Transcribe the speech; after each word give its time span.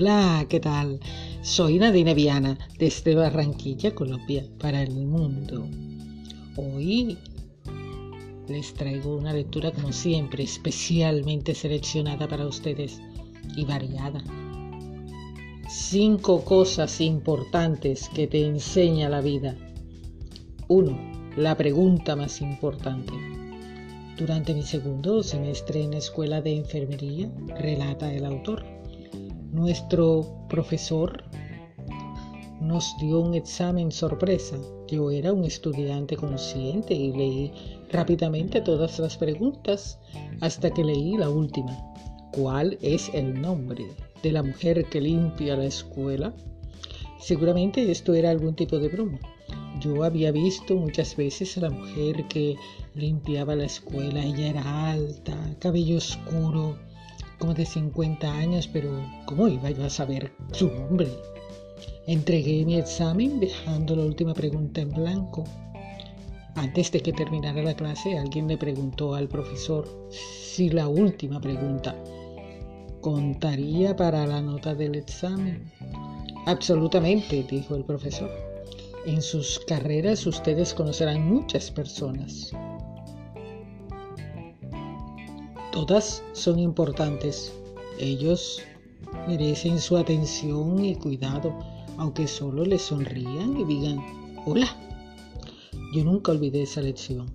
Hola, 0.00 0.46
¿qué 0.48 0.60
tal? 0.60 0.98
Soy 1.42 1.78
Nadine 1.78 2.14
Viana 2.14 2.56
desde 2.78 3.14
Barranquilla, 3.14 3.94
Colombia, 3.94 4.46
para 4.58 4.82
el 4.82 5.04
mundo. 5.04 5.68
Hoy 6.56 7.18
les 8.48 8.72
traigo 8.72 9.14
una 9.14 9.34
lectura 9.34 9.70
como 9.70 9.92
siempre, 9.92 10.44
especialmente 10.44 11.54
seleccionada 11.54 12.26
para 12.26 12.46
ustedes 12.46 12.98
y 13.54 13.66
variada. 13.66 14.24
Cinco 15.68 16.46
cosas 16.46 16.98
importantes 17.02 18.08
que 18.08 18.26
te 18.26 18.46
enseña 18.46 19.10
la 19.10 19.20
vida. 19.20 19.54
1. 20.68 21.36
La 21.36 21.58
pregunta 21.58 22.16
más 22.16 22.40
importante. 22.40 23.12
Durante 24.16 24.54
mi 24.54 24.62
segundo 24.62 25.22
semestre 25.22 25.82
en 25.82 25.90
la 25.90 25.98
escuela 25.98 26.40
de 26.40 26.56
enfermería, 26.56 27.30
relata 27.58 28.10
el 28.14 28.24
autor, 28.24 28.79
nuestro 29.52 30.46
profesor 30.48 31.24
nos 32.60 32.94
dio 32.98 33.20
un 33.20 33.34
examen 33.34 33.90
sorpresa. 33.90 34.56
Yo 34.88 35.10
era 35.10 35.32
un 35.32 35.44
estudiante 35.44 36.16
consciente 36.16 36.94
y 36.94 37.12
leí 37.12 37.52
rápidamente 37.90 38.60
todas 38.60 38.98
las 38.98 39.16
preguntas 39.16 39.98
hasta 40.40 40.70
que 40.70 40.84
leí 40.84 41.16
la 41.16 41.30
última. 41.30 41.76
¿Cuál 42.32 42.78
es 42.80 43.10
el 43.14 43.40
nombre 43.40 43.86
de 44.22 44.32
la 44.32 44.42
mujer 44.42 44.84
que 44.84 45.00
limpia 45.00 45.56
la 45.56 45.64
escuela? 45.64 46.34
Seguramente 47.18 47.90
esto 47.90 48.14
era 48.14 48.30
algún 48.30 48.54
tipo 48.54 48.78
de 48.78 48.88
broma. 48.88 49.18
Yo 49.80 50.04
había 50.04 50.30
visto 50.30 50.76
muchas 50.76 51.16
veces 51.16 51.56
a 51.56 51.62
la 51.62 51.70
mujer 51.70 52.28
que 52.28 52.56
limpiaba 52.94 53.56
la 53.56 53.64
escuela. 53.64 54.24
Ella 54.24 54.48
era 54.48 54.90
alta, 54.90 55.56
cabello 55.58 55.96
oscuro, 55.96 56.76
como 57.40 57.54
de 57.54 57.66
50 57.66 58.32
años, 58.32 58.68
pero 58.68 58.90
¿cómo 59.24 59.48
iba 59.48 59.70
yo 59.70 59.84
a 59.84 59.90
saber 59.90 60.30
su 60.52 60.70
nombre? 60.70 61.08
Entregué 62.06 62.64
mi 62.64 62.76
examen 62.76 63.40
dejando 63.40 63.96
la 63.96 64.04
última 64.04 64.34
pregunta 64.34 64.82
en 64.82 64.90
blanco. 64.90 65.44
Antes 66.54 66.92
de 66.92 67.00
que 67.00 67.12
terminara 67.12 67.62
la 67.62 67.74
clase, 67.74 68.18
alguien 68.18 68.46
le 68.46 68.58
preguntó 68.58 69.14
al 69.14 69.26
profesor 69.26 69.88
si 70.10 70.68
la 70.68 70.86
última 70.86 71.40
pregunta 71.40 71.96
contaría 73.00 73.96
para 73.96 74.26
la 74.26 74.42
nota 74.42 74.74
del 74.74 74.94
examen. 74.94 75.72
Absolutamente, 76.46 77.44
dijo 77.50 77.74
el 77.74 77.84
profesor. 77.84 78.30
En 79.06 79.22
sus 79.22 79.60
carreras 79.60 80.26
ustedes 80.26 80.74
conocerán 80.74 81.26
muchas 81.26 81.70
personas. 81.70 82.52
Todas 85.72 86.22
son 86.32 86.58
importantes. 86.58 87.52
Ellos 87.98 88.60
merecen 89.28 89.78
su 89.78 89.96
atención 89.96 90.84
y 90.84 90.96
cuidado, 90.96 91.56
aunque 91.96 92.26
solo 92.26 92.64
les 92.64 92.82
sonrían 92.82 93.56
y 93.56 93.64
digan 93.64 93.98
hola. 94.46 94.66
Yo 95.92 96.04
nunca 96.04 96.32
olvidé 96.32 96.62
esa 96.62 96.80
lección. 96.80 97.26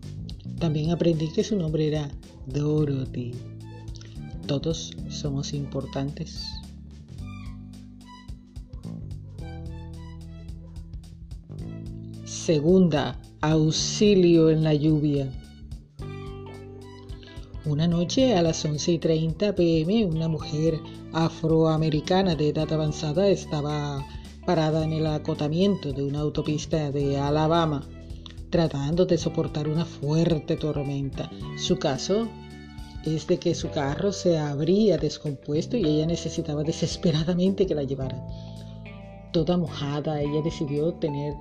También 0.60 0.92
aprendí 0.92 1.32
que 1.32 1.44
su 1.44 1.56
nombre 1.56 1.88
era 1.88 2.10
Dorothy. 2.48 3.32
Todos 4.48 4.96
somos 5.10 5.54
importantes. 5.54 6.46
Segunda, 12.26 13.20
auxilio 13.42 14.50
en 14.50 14.64
la 14.64 14.74
lluvia. 14.74 15.32
Una 17.66 17.88
noche 17.88 18.36
a 18.36 18.44
las 18.44 18.64
11 18.64 18.92
y 18.92 19.00
30 19.00 19.56
pm, 19.56 20.06
una 20.06 20.28
mujer 20.28 20.80
afroamericana 21.14 22.36
de 22.36 22.50
edad 22.50 22.72
avanzada 22.72 23.28
estaba 23.28 24.06
parada 24.46 24.86
en 24.86 24.94
el 24.94 25.08
acotamiento 25.08 25.92
de 25.92 26.04
una 26.04 26.20
autopista 26.20 26.92
de 26.92 27.18
Alabama, 27.18 27.84
tratando 28.52 29.08
de 29.08 29.18
soportar 29.18 29.68
una 29.68 29.84
fuerte 29.84 30.58
tormenta. 30.58 31.32
Su 31.58 31.80
caso 31.80 32.28
es 33.04 33.26
de 33.26 33.40
que 33.40 33.56
su 33.56 33.72
carro 33.72 34.12
se 34.12 34.38
habría 34.38 35.00
descompuesto 35.00 35.76
y 35.76 35.86
ella 35.86 36.06
necesitaba 36.06 36.62
desesperadamente 36.62 37.66
que 37.66 37.74
la 37.74 37.84
llevaran. 37.84 38.24
Toda 39.34 39.58
mojada, 39.58 40.22
ella 40.22 40.44
decidió 40.44 40.94
tener 40.94 41.34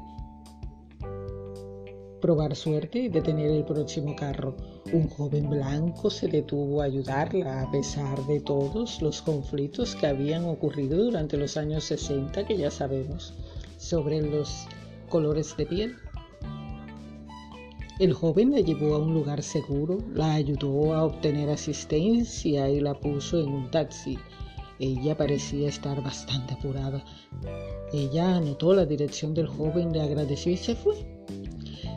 probar 2.25 2.57
suerte 2.57 3.01
y 3.01 3.09
detener 3.11 3.51
el 3.51 3.65
próximo 3.65 4.17
carro. 4.17 4.57
Un 4.95 5.11
joven 5.11 5.51
blanco 5.51 6.09
se 6.09 6.27
detuvo 6.27 6.81
a 6.81 6.87
ayudarla 6.87 7.61
a 7.61 7.71
pesar 7.71 8.19
de 8.25 8.41
todos 8.41 9.03
los 9.03 9.21
conflictos 9.21 9.95
que 9.95 10.07
habían 10.07 10.47
ocurrido 10.47 11.05
durante 11.05 11.37
los 11.37 11.59
años 11.59 11.85
60 11.85 12.47
que 12.47 12.57
ya 12.57 12.71
sabemos 12.71 13.35
sobre 13.77 14.23
los 14.23 14.67
colores 15.11 15.55
de 15.59 15.67
piel. 15.67 15.97
El 17.99 18.15
joven 18.15 18.53
la 18.53 18.61
llevó 18.61 18.95
a 18.95 19.01
un 19.01 19.13
lugar 19.13 19.43
seguro, 19.43 19.99
la 20.15 20.33
ayudó 20.33 20.95
a 20.95 21.05
obtener 21.05 21.51
asistencia 21.51 22.71
y 22.71 22.81
la 22.81 22.95
puso 22.95 23.39
en 23.39 23.53
un 23.53 23.71
taxi. 23.71 24.19
Ella 24.79 25.15
parecía 25.15 25.69
estar 25.69 26.03
bastante 26.03 26.55
apurada. 26.55 27.05
Ella 27.93 28.37
anotó 28.37 28.73
la 28.73 28.87
dirección 28.87 29.35
del 29.35 29.47
joven, 29.47 29.93
le 29.93 30.01
agradeció 30.01 30.51
y 30.51 30.57
se 30.57 30.75
fue. 30.75 31.14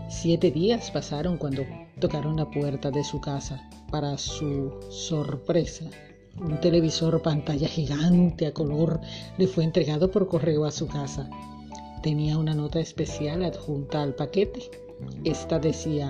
Siete 0.10 0.52
días 0.52 0.90
pasaron 0.90 1.36
cuando 1.38 1.64
tocaron 2.00 2.38
la 2.38 2.50
puerta 2.50 2.92
de 2.92 3.04
su 3.04 3.20
casa. 3.20 3.70
Para 3.92 4.18
su 4.18 4.74
sorpresa, 4.90 5.84
un 6.40 6.62
televisor 6.62 7.22
pantalla 7.22 7.68
gigante 7.68 8.48
a 8.48 8.54
color 8.54 9.02
le 9.38 9.48
fue 9.48 9.66
entregado 9.66 10.10
por 10.10 10.30
correo 10.30 10.64
a 10.64 10.72
su 10.72 10.88
casa. 10.88 11.30
Tenía 12.02 12.38
una 12.38 12.54
nota 12.54 12.80
especial 12.80 13.44
adjunta 13.44 14.02
al 14.02 14.16
paquete. 14.16 14.72
Esta 15.26 15.60
decía, 15.60 16.10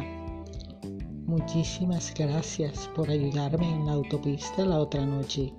muchísimas 1.25 2.13
gracias 2.13 2.87
por 2.95 3.09
ayudarme 3.09 3.67
en 3.67 3.87
la 3.87 3.93
autopista 3.93 4.63
la 4.63 4.77
otra 4.79 5.07
noche. 5.07 5.53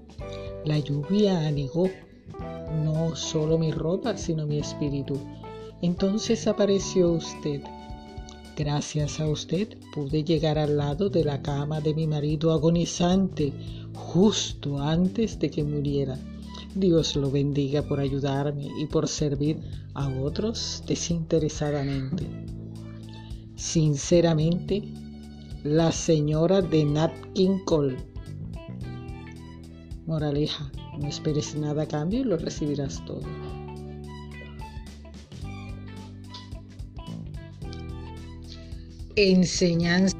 La 0.65 0.79
lluvia 0.79 1.49
anegó 1.49 1.91
no 2.85 3.17
solo 3.17 3.59
mi 3.59 3.73
ropa, 3.73 4.17
sino 4.17 4.47
mi 4.47 4.61
espíritu. 4.61 5.19
Entonces 5.83 6.47
apareció 6.47 7.11
usted 7.11 7.63
Gracias 8.59 9.21
a 9.21 9.29
usted 9.29 9.79
pude 9.95 10.25
llegar 10.25 10.59
al 10.59 10.79
lado 10.79 11.09
de 11.09 11.23
la 11.23 11.41
cama 11.43 11.81
de 11.81 11.95
mi 11.95 12.09
marido 12.09 12.51
agonizante 12.51 13.53
justo 13.95 14.81
antes 14.81 15.39
de 15.39 15.49
que 15.49 15.63
muriera. 15.63 16.19
Dios 16.75 17.15
lo 17.15 17.31
bendiga 17.31 17.83
por 17.83 18.01
ayudarme 18.01 18.69
y 18.81 18.87
por 18.87 19.07
servir 19.07 19.61
a 19.95 20.09
otros 20.09 20.83
desinteresadamente. 20.89 22.27
Sinceramente, 23.55 24.83
la 25.63 25.93
señora 25.93 26.61
de 26.61 26.85
Nat 26.85 27.13
King 27.35 27.61
Cole. 27.65 27.97
Moraleja, 30.05 30.73
no 30.99 31.07
esperes 31.07 31.55
nada 31.55 31.83
a 31.83 31.87
cambio 31.87 32.23
y 32.23 32.25
lo 32.25 32.37
recibirás 32.37 33.05
todo. 33.05 33.23
Enseñanza, 39.21 40.17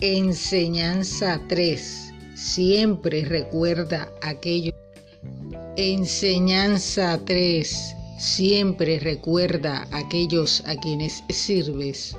enseñanza 0.00 1.40
3. 1.46 2.12
Siempre 2.34 3.24
recuerda 3.24 4.12
aquello. 4.20 4.72
Enseñanza 5.76 7.20
3. 7.24 7.94
Siempre 8.18 8.98
recuerda 8.98 9.86
aquellos 9.92 10.64
a 10.66 10.74
quienes 10.74 11.22
sirves. 11.28 12.16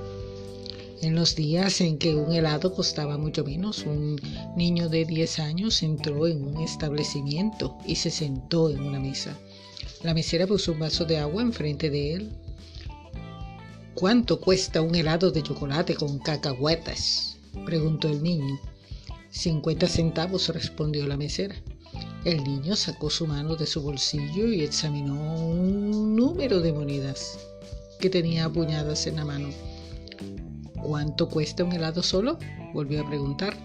En 1.01 1.13
los 1.13 1.35
días 1.35 1.81
en 1.81 1.97
que 1.97 2.15
un 2.15 2.31
helado 2.31 2.73
costaba 2.73 3.17
mucho 3.17 3.43
menos, 3.43 3.83
un 3.85 4.15
niño 4.55 4.87
de 4.87 5.03
10 5.03 5.39
años 5.39 5.83
entró 5.83 6.25
en 6.25 6.41
un 6.41 6.63
establecimiento 6.63 7.77
y 7.85 7.95
se 7.95 8.11
sentó 8.11 8.69
en 8.69 8.79
una 8.79 9.01
mesa. 9.01 9.37
La 10.03 10.13
mesera 10.13 10.47
puso 10.47 10.71
un 10.71 10.79
vaso 10.79 11.03
de 11.03 11.17
agua 11.17 11.41
enfrente 11.41 11.89
de 11.89 12.13
él 12.13 12.31
¿Cuánto 13.99 14.39
cuesta 14.39 14.79
un 14.83 14.93
helado 14.93 15.31
de 15.31 15.41
chocolate 15.41 15.95
con 15.95 16.19
cacahuetas? 16.19 17.39
preguntó 17.65 18.07
el 18.07 18.21
niño. 18.21 18.59
Cincuenta 19.31 19.87
centavos, 19.87 20.49
respondió 20.49 21.07
la 21.07 21.17
mesera. 21.17 21.55
El 22.23 22.43
niño 22.43 22.75
sacó 22.75 23.09
su 23.09 23.25
mano 23.25 23.55
de 23.55 23.65
su 23.65 23.81
bolsillo 23.81 24.49
y 24.49 24.61
examinó 24.61 25.15
un 25.15 26.15
número 26.15 26.59
de 26.61 26.73
monedas 26.73 27.39
que 27.99 28.11
tenía 28.11 28.45
apuñadas 28.45 29.07
en 29.07 29.15
la 29.15 29.25
mano. 29.25 29.49
¿Cuánto 30.79 31.27
cuesta 31.27 31.63
un 31.63 31.73
helado 31.73 32.03
solo? 32.03 32.37
volvió 32.75 33.01
a 33.01 33.09
preguntar. 33.09 33.57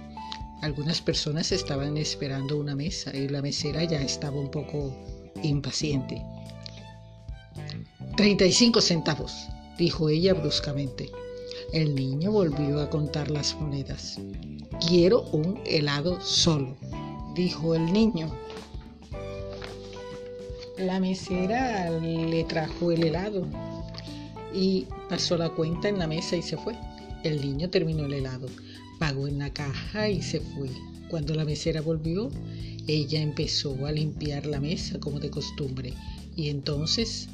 Algunas 0.62 1.02
personas 1.02 1.52
estaban 1.52 1.98
esperando 1.98 2.56
una 2.56 2.74
mesa 2.74 3.14
y 3.14 3.28
la 3.28 3.42
mesera 3.42 3.84
ya 3.84 4.00
estaba 4.00 4.40
un 4.40 4.50
poco 4.50 4.96
impaciente. 5.42 6.22
Treinta 8.16 8.46
y 8.46 8.52
cinco 8.52 8.80
centavos, 8.80 9.34
dijo 9.78 10.08
ella 10.08 10.34
bruscamente. 10.34 11.10
El 11.72 11.94
niño 11.94 12.32
volvió 12.32 12.80
a 12.80 12.90
contar 12.90 13.30
las 13.30 13.54
monedas. 13.58 14.18
Quiero 14.86 15.22
un 15.32 15.60
helado 15.64 16.20
solo, 16.20 16.76
dijo 17.34 17.74
el 17.74 17.92
niño. 17.92 18.30
La 20.78 21.00
mesera 21.00 21.90
le 22.00 22.44
trajo 22.44 22.92
el 22.92 23.04
helado 23.04 23.46
y 24.54 24.86
pasó 25.08 25.36
la 25.36 25.50
cuenta 25.50 25.88
en 25.88 25.98
la 25.98 26.06
mesa 26.06 26.36
y 26.36 26.42
se 26.42 26.56
fue. 26.56 26.74
El 27.22 27.40
niño 27.40 27.70
terminó 27.70 28.04
el 28.06 28.14
helado, 28.14 28.48
pagó 28.98 29.28
en 29.28 29.38
la 29.38 29.52
caja 29.52 30.08
y 30.08 30.22
se 30.22 30.40
fue. 30.40 30.68
Cuando 31.08 31.34
la 31.34 31.44
mesera 31.44 31.80
volvió, 31.80 32.30
ella 32.86 33.20
empezó 33.20 33.86
a 33.86 33.92
limpiar 33.92 34.46
la 34.46 34.60
mesa 34.60 34.98
como 34.98 35.20
de 35.20 35.30
costumbre 35.30 35.94
y 36.34 36.48
entonces 36.48 37.28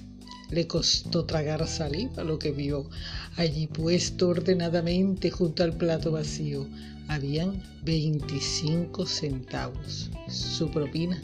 le 0.51 0.67
costó 0.67 1.25
tragar 1.25 1.67
saliva 1.67 2.25
lo 2.25 2.39
que 2.39 2.53
vio. 2.53 2.89
Allí 3.37 3.67
puesto 3.67 4.29
ordenadamente 4.29 5.31
junto 5.31 5.63
al 5.63 5.75
plato 5.75 6.13
vacío 6.13 6.67
habían 7.09 7.63
25 7.85 9.07
centavos. 9.07 10.11
Su 10.29 10.71
propina. 10.71 11.23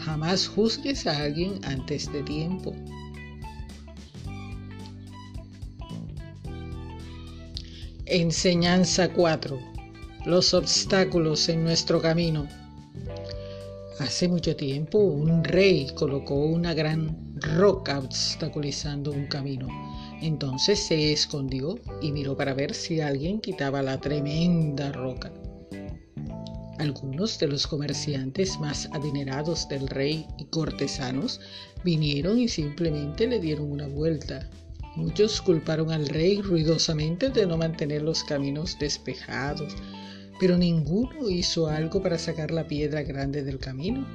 Jamás 0.00 0.48
juzgues 0.48 1.06
a 1.06 1.22
alguien 1.22 1.60
antes 1.64 2.12
de 2.12 2.22
tiempo. 2.22 2.74
Enseñanza 8.06 9.12
4. 9.12 9.58
Los 10.26 10.54
obstáculos 10.54 11.48
en 11.48 11.64
nuestro 11.64 12.02
camino. 12.02 12.46
Hace 13.98 14.26
mucho 14.26 14.56
tiempo 14.56 14.98
un 14.98 15.44
rey 15.44 15.92
colocó 15.94 16.34
una 16.34 16.72
gran 16.72 17.34
roca 17.36 17.98
obstaculizando 17.98 19.12
un 19.12 19.26
camino. 19.26 19.68
Entonces 20.22 20.78
se 20.78 21.12
escondió 21.12 21.78
y 22.00 22.10
miró 22.10 22.36
para 22.36 22.54
ver 22.54 22.74
si 22.74 23.00
alguien 23.00 23.40
quitaba 23.40 23.82
la 23.82 24.00
tremenda 24.00 24.92
roca. 24.92 25.30
Algunos 26.78 27.38
de 27.38 27.48
los 27.48 27.66
comerciantes 27.66 28.58
más 28.58 28.88
adinerados 28.92 29.68
del 29.68 29.86
rey 29.86 30.26
y 30.38 30.46
cortesanos 30.46 31.40
vinieron 31.84 32.38
y 32.38 32.48
simplemente 32.48 33.26
le 33.26 33.40
dieron 33.40 33.70
una 33.70 33.88
vuelta. 33.88 34.48
Muchos 34.96 35.40
culparon 35.42 35.90
al 35.90 36.08
rey 36.08 36.40
ruidosamente 36.40 37.28
de 37.28 37.46
no 37.46 37.56
mantener 37.58 38.02
los 38.02 38.24
caminos 38.24 38.76
despejados, 38.80 39.76
pero 40.38 40.56
ninguno 40.56 41.30
hizo 41.30 41.68
algo 41.68 42.02
para 42.02 42.18
sacar 42.18 42.50
la 42.50 42.66
piedra 42.66 43.02
grande 43.02 43.42
del 43.42 43.58
camino. 43.58 44.06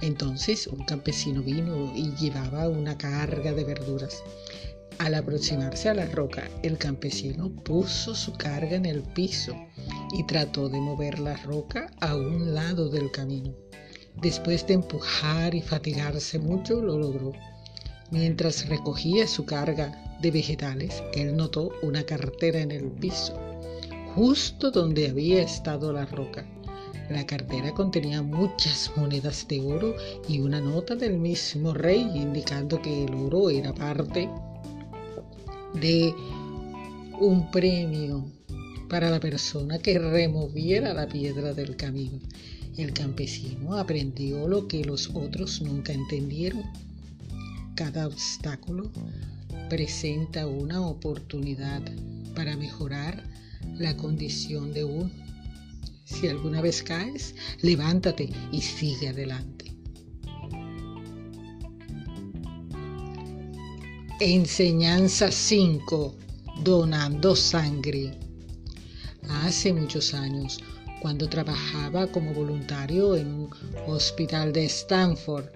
Entonces 0.00 0.66
un 0.66 0.84
campesino 0.84 1.42
vino 1.42 1.92
y 1.94 2.14
llevaba 2.16 2.68
una 2.68 2.96
carga 2.96 3.52
de 3.52 3.64
verduras. 3.64 4.22
Al 4.98 5.14
aproximarse 5.14 5.88
a 5.88 5.94
la 5.94 6.06
roca, 6.06 6.48
el 6.62 6.76
campesino 6.76 7.50
puso 7.64 8.14
su 8.14 8.34
carga 8.34 8.76
en 8.76 8.84
el 8.84 9.02
piso 9.02 9.54
y 10.12 10.24
trató 10.24 10.68
de 10.68 10.78
mover 10.78 11.18
la 11.18 11.36
roca 11.38 11.90
a 12.00 12.16
un 12.16 12.54
lado 12.54 12.90
del 12.90 13.10
camino. 13.10 13.54
Después 14.20 14.66
de 14.66 14.74
empujar 14.74 15.54
y 15.54 15.62
fatigarse 15.62 16.38
mucho, 16.38 16.82
lo 16.82 16.98
logró. 16.98 17.32
Mientras 18.10 18.68
recogía 18.68 19.26
su 19.26 19.46
carga 19.46 20.18
de 20.20 20.30
vegetales, 20.30 21.02
él 21.14 21.34
notó 21.36 21.70
una 21.82 22.02
cartera 22.02 22.60
en 22.60 22.70
el 22.70 22.90
piso, 22.90 23.34
justo 24.14 24.70
donde 24.70 25.08
había 25.08 25.42
estado 25.42 25.92
la 25.92 26.06
roca. 26.06 26.46
La 27.08 27.26
cartera 27.26 27.72
contenía 27.72 28.22
muchas 28.22 28.92
monedas 28.96 29.46
de 29.48 29.60
oro 29.60 29.94
y 30.28 30.40
una 30.40 30.60
nota 30.60 30.94
del 30.94 31.18
mismo 31.18 31.74
rey 31.74 32.08
indicando 32.14 32.80
que 32.80 33.04
el 33.04 33.14
oro 33.14 33.50
era 33.50 33.74
parte 33.74 34.28
de 35.80 36.14
un 37.20 37.50
premio 37.50 38.24
para 38.88 39.10
la 39.10 39.20
persona 39.20 39.78
que 39.78 39.98
removiera 39.98 40.94
la 40.94 41.08
piedra 41.08 41.52
del 41.52 41.76
camino. 41.76 42.18
El 42.76 42.92
campesino 42.92 43.76
aprendió 43.76 44.46
lo 44.46 44.68
que 44.68 44.84
los 44.84 45.10
otros 45.14 45.60
nunca 45.62 45.92
entendieron 45.92 46.64
cada 47.80 48.06
obstáculo 48.06 48.90
presenta 49.70 50.46
una 50.46 50.86
oportunidad 50.86 51.80
para 52.34 52.56
mejorar 52.56 53.24
la 53.78 53.96
condición 53.96 54.72
de 54.72 54.84
uno. 54.84 55.10
Si 56.04 56.28
alguna 56.28 56.60
vez 56.60 56.82
caes, 56.82 57.34
levántate 57.62 58.30
y 58.52 58.60
sigue 58.60 59.08
adelante. 59.08 59.76
Enseñanza 64.18 65.30
5. 65.30 66.14
Donando 66.62 67.34
sangre. 67.34 68.18
Hace 69.28 69.72
muchos 69.72 70.12
años, 70.12 70.60
cuando 71.00 71.26
trabajaba 71.28 72.06
como 72.08 72.34
voluntario 72.34 73.16
en 73.16 73.26
un 73.28 73.50
hospital 73.86 74.52
de 74.52 74.66
Stanford, 74.66 75.46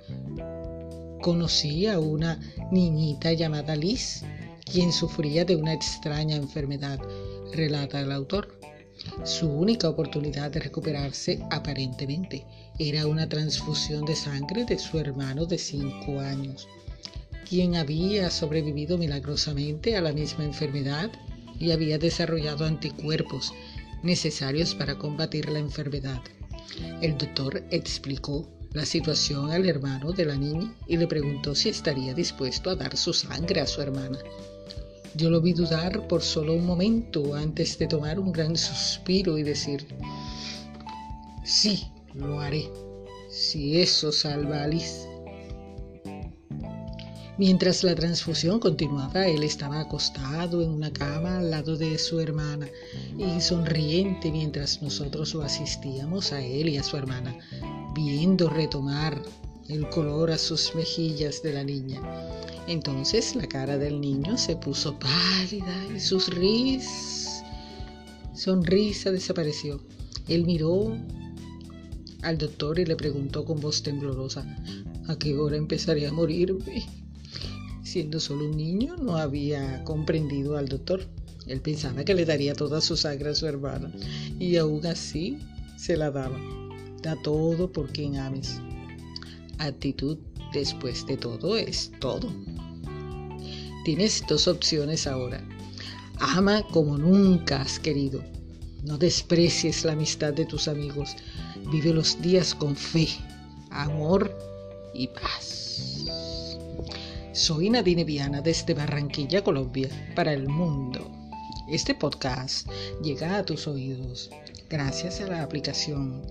conocí 1.20 1.86
a 1.86 1.98
una 1.98 2.40
niñita 2.72 3.32
llamada 3.34 3.76
Liz, 3.76 4.22
quien 4.64 4.92
sufría 4.92 5.44
de 5.44 5.56
una 5.56 5.72
extraña 5.72 6.36
enfermedad, 6.36 7.00
relata 7.52 8.00
el 8.00 8.12
autor. 8.12 8.58
Su 9.24 9.48
única 9.48 9.88
oportunidad 9.88 10.50
de 10.50 10.60
recuperarse 10.60 11.40
aparentemente 11.50 12.44
era 12.78 13.06
una 13.06 13.28
transfusión 13.28 14.04
de 14.04 14.16
sangre 14.16 14.64
de 14.64 14.78
su 14.78 14.98
hermano 14.98 15.46
de 15.46 15.58
cinco 15.58 16.20
años, 16.20 16.68
quien 17.48 17.76
había 17.76 18.30
sobrevivido 18.30 18.98
milagrosamente 18.98 19.96
a 19.96 20.00
la 20.00 20.12
misma 20.12 20.44
enfermedad 20.44 21.10
y 21.58 21.70
había 21.70 21.98
desarrollado 21.98 22.64
anticuerpos 22.64 23.52
necesarios 24.02 24.74
para 24.74 24.98
combatir 24.98 25.48
la 25.50 25.58
enfermedad. 25.58 26.20
El 27.00 27.16
doctor 27.16 27.64
explicó 27.70 28.48
la 28.72 28.84
situación 28.84 29.52
al 29.52 29.68
hermano 29.68 30.12
de 30.12 30.24
la 30.24 30.36
niña 30.36 30.74
y 30.88 30.96
le 30.96 31.06
preguntó 31.06 31.54
si 31.54 31.68
estaría 31.68 32.12
dispuesto 32.12 32.70
a 32.70 32.74
dar 32.74 32.96
su 32.96 33.12
sangre 33.12 33.60
a 33.60 33.66
su 33.66 33.80
hermana. 33.80 34.18
Yo 35.16 35.30
lo 35.30 35.40
vi 35.40 35.52
dudar 35.52 36.08
por 36.08 36.22
solo 36.22 36.54
un 36.54 36.66
momento 36.66 37.34
antes 37.34 37.78
de 37.78 37.86
tomar 37.86 38.18
un 38.18 38.32
gran 38.32 38.56
suspiro 38.56 39.38
y 39.38 39.44
decir, 39.44 39.86
sí, 41.44 41.86
lo 42.14 42.40
haré, 42.40 42.68
si 43.30 43.80
eso 43.80 44.10
salva 44.10 44.64
a 44.64 44.66
Liz. 44.66 45.06
Mientras 47.36 47.82
la 47.82 47.94
transfusión 47.94 48.58
continuaba, 48.60 49.26
él 49.26 49.42
estaba 49.42 49.80
acostado 49.80 50.62
en 50.62 50.70
una 50.70 50.92
cama 50.92 51.38
al 51.38 51.50
lado 51.50 51.76
de 51.76 51.98
su 51.98 52.20
hermana 52.20 52.68
y 53.18 53.40
sonriente 53.40 54.30
mientras 54.30 54.82
nosotros 54.82 55.34
lo 55.34 55.42
asistíamos 55.42 56.32
a 56.32 56.40
él 56.40 56.68
y 56.68 56.76
a 56.76 56.84
su 56.84 56.96
hermana 56.96 57.36
viendo 57.92 58.48
retomar 58.48 59.20
el 59.68 59.88
color 59.88 60.30
a 60.30 60.38
sus 60.38 60.74
mejillas 60.74 61.42
de 61.42 61.52
la 61.52 61.64
niña. 61.64 62.00
Entonces 62.66 63.36
la 63.36 63.46
cara 63.46 63.76
del 63.76 64.00
niño 64.00 64.38
se 64.38 64.56
puso 64.56 64.98
pálida 64.98 65.86
y 65.94 66.00
su 66.00 66.18
sonrisa 68.34 69.12
desapareció. 69.12 69.80
Él 70.28 70.44
miró 70.44 70.96
al 72.22 72.38
doctor 72.38 72.78
y 72.78 72.86
le 72.86 72.96
preguntó 72.96 73.44
con 73.44 73.60
voz 73.60 73.82
temblorosa, 73.82 74.46
¿a 75.08 75.18
qué 75.18 75.36
hora 75.36 75.56
empezaría 75.56 76.08
a 76.08 76.12
morirme? 76.12 76.86
Siendo 77.82 78.18
solo 78.18 78.46
un 78.46 78.56
niño, 78.56 78.96
no 78.96 79.18
había 79.18 79.84
comprendido 79.84 80.56
al 80.56 80.68
doctor. 80.68 81.06
Él 81.46 81.60
pensaba 81.60 82.04
que 82.04 82.14
le 82.14 82.24
daría 82.24 82.54
toda 82.54 82.80
su 82.80 82.96
sangre 82.96 83.30
a 83.30 83.34
su 83.34 83.46
hermana 83.46 83.92
y 84.38 84.56
aún 84.56 84.86
así 84.86 85.38
se 85.76 85.98
la 85.98 86.10
daba. 86.10 86.40
Da 87.02 87.16
todo 87.22 87.70
por 87.70 87.92
quien 87.92 88.16
ames. 88.16 88.58
Actitud 89.58 90.16
después 90.54 91.06
de 91.06 91.18
todo 91.18 91.58
es 91.58 91.92
todo. 92.00 92.32
Tienes 93.84 94.24
dos 94.26 94.48
opciones 94.48 95.06
ahora. 95.06 95.46
Ama 96.18 96.62
como 96.70 96.96
nunca 96.96 97.60
has 97.60 97.78
querido. 97.78 98.24
No 98.82 98.96
desprecies 98.96 99.84
la 99.84 99.92
amistad 99.92 100.32
de 100.32 100.46
tus 100.46 100.68
amigos. 100.68 101.14
Vive 101.70 101.92
los 101.92 102.20
días 102.22 102.54
con 102.54 102.76
fe, 102.76 103.08
amor 103.70 104.34
y 104.94 105.08
paz. 105.08 106.04
Soy 107.32 107.68
Nadine 107.68 108.04
Viana 108.04 108.40
desde 108.40 108.72
Barranquilla, 108.72 109.44
Colombia, 109.44 109.90
para 110.14 110.32
el 110.32 110.48
mundo. 110.48 111.10
Este 111.68 111.94
podcast 111.94 112.66
llega 113.02 113.36
a 113.36 113.44
tus 113.44 113.66
oídos 113.66 114.30
gracias 114.70 115.20
a 115.20 115.26
la 115.26 115.42
aplicación 115.42 116.22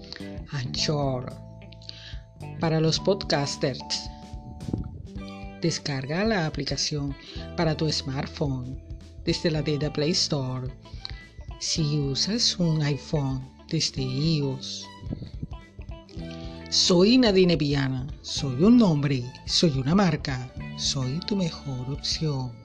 Anchor. 0.51 1.31
Para 2.59 2.79
los 2.79 2.99
podcasters, 2.99 4.09
descarga 5.63 6.25
la 6.25 6.45
aplicación 6.45 7.15
para 7.55 7.75
tu 7.75 7.89
smartphone 7.91 8.77
desde 9.25 9.49
la 9.49 9.63
tienda 9.63 9.91
Play 9.91 10.11
Store. 10.11 10.67
Si 11.59 11.81
usas 11.97 12.59
un 12.59 12.81
iPhone 12.81 13.41
desde 13.69 14.01
iOS. 14.03 14.85
Soy 16.69 17.17
Nadine 17.17 17.55
Viana, 17.55 18.05
soy 18.21 18.63
un 18.63 18.77
nombre, 18.77 19.23
soy 19.45 19.71
una 19.79 19.95
marca, 19.95 20.51
soy 20.77 21.19
tu 21.27 21.35
mejor 21.35 21.89
opción. 21.89 22.62